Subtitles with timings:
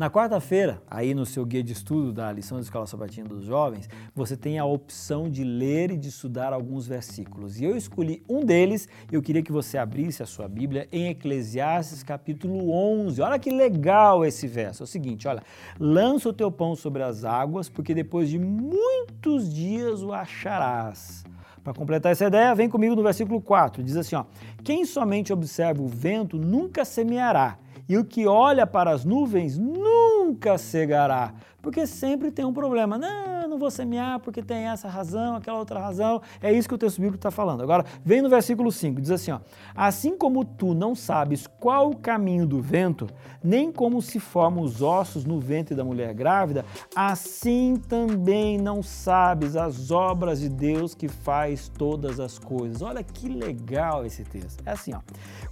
[0.00, 3.86] Na quarta-feira, aí no seu guia de estudo da lição da Escola Sabatina dos Jovens,
[4.14, 7.60] você tem a opção de ler e de estudar alguns versículos.
[7.60, 12.02] E eu escolhi um deles, eu queria que você abrisse a sua Bíblia em Eclesiastes
[12.02, 13.20] capítulo 11.
[13.20, 14.82] Olha que legal esse verso.
[14.82, 15.42] É o seguinte, olha:
[15.78, 21.26] "Lança o teu pão sobre as águas, porque depois de muitos dias o acharás."
[21.62, 23.82] Para completar essa ideia, vem comigo no versículo 4.
[23.82, 24.24] Diz assim, ó:
[24.64, 27.58] "Quem somente observa o vento nunca semeará."
[27.90, 32.96] E o que olha para as nuvens nunca cegará, porque sempre tem um problema.
[32.96, 36.22] Não, não vou semear porque tem essa razão, aquela outra razão.
[36.40, 37.62] É isso que o texto bíblico está falando.
[37.62, 39.40] Agora, vem no versículo 5, diz assim: ó,
[39.74, 43.08] Assim como tu não sabes qual o caminho do vento,
[43.42, 46.64] nem como se formam os ossos no ventre da mulher grávida,
[46.94, 52.80] assim também não sabes as obras de Deus que faz todas as coisas.
[52.80, 54.62] Olha que legal esse texto.
[54.64, 55.00] É assim, ó.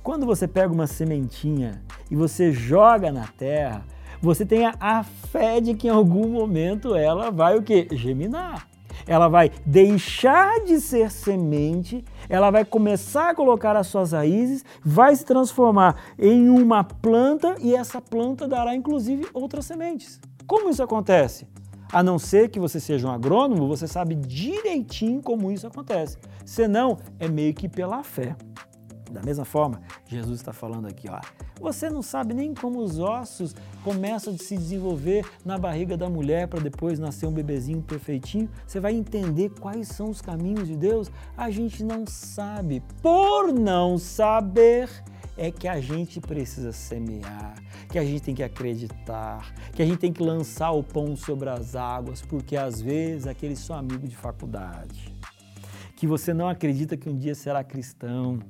[0.02, 3.84] Quando você pega uma sementinha e você joga na terra,
[4.20, 7.86] você tem a fé de que em algum momento ela vai o quê?
[7.92, 8.66] Geminar.
[9.06, 15.14] Ela vai deixar de ser semente, ela vai começar a colocar as suas raízes, vai
[15.16, 20.20] se transformar em uma planta e essa planta dará inclusive outras sementes.
[20.46, 21.46] Como isso acontece?
[21.90, 26.18] A não ser que você seja um agrônomo, você sabe direitinho como isso acontece.
[26.44, 28.36] Senão, é meio que pela fé.
[29.10, 31.18] Da mesma forma, Jesus está falando aqui, ó.
[31.60, 36.46] Você não sabe nem como os ossos começam a se desenvolver na barriga da mulher
[36.48, 38.48] para depois nascer um bebezinho perfeitinho.
[38.66, 41.10] Você vai entender quais são os caminhos de Deus?
[41.36, 42.82] A gente não sabe.
[43.02, 44.88] Por não saber,
[45.38, 47.54] é que a gente precisa semear,
[47.88, 51.48] que a gente tem que acreditar, que a gente tem que lançar o pão sobre
[51.48, 55.14] as águas, porque às vezes aquele seu amigo de faculdade,
[55.94, 58.40] que você não acredita que um dia será cristão,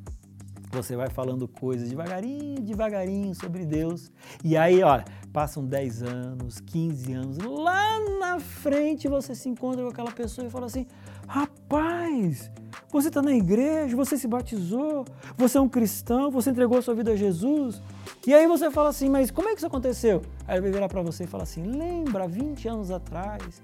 [0.70, 4.10] você vai falando coisas devagarinho, devagarinho sobre Deus.
[4.44, 9.88] E aí, olha, passam 10 anos, 15 anos, lá na frente você se encontra com
[9.88, 10.86] aquela pessoa e fala assim:
[11.26, 12.50] rapaz,
[12.90, 15.04] você está na igreja, você se batizou,
[15.36, 17.82] você é um cristão, você entregou sua vida a Jesus.
[18.26, 20.22] E aí você fala assim: mas como é que isso aconteceu?
[20.46, 23.62] Aí ele vai virar para você e falar assim: lembra, 20 anos atrás,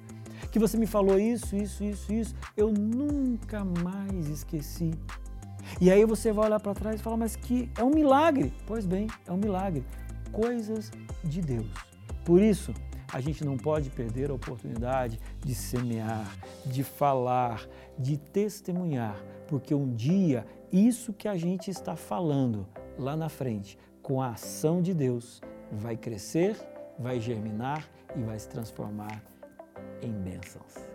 [0.51, 4.93] que você me falou isso, isso, isso, isso, eu nunca mais esqueci.
[5.81, 8.53] E aí você vai olhar para trás e falar, mas que é um milagre.
[8.67, 9.85] Pois bem, é um milagre.
[10.33, 10.91] Coisas
[11.23, 11.67] de Deus.
[12.25, 12.73] Por isso,
[13.13, 16.27] a gente não pode perder a oportunidade de semear,
[16.67, 17.67] de falar,
[17.99, 22.67] de testemunhar, porque um dia isso que a gente está falando
[22.99, 25.41] lá na frente, com a ação de Deus,
[25.71, 26.57] vai crescer,
[26.99, 29.23] vai germinar e vai se transformar
[30.03, 30.94] em bênçãos.